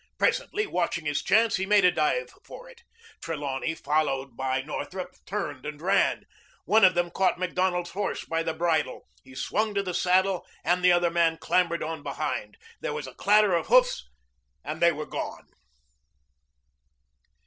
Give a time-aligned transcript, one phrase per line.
[0.17, 2.81] Presently, watching his chance, he made a dive for it.
[3.21, 6.23] Trelawney, followed by Northrup, turned and ran.
[6.65, 9.05] One of them caught Macdonald's horse by the bridle.
[9.23, 12.57] He swung to the saddle and the other man clambered on behind.
[12.79, 14.09] There was a clatter of hoofs
[14.63, 15.45] and they were gone.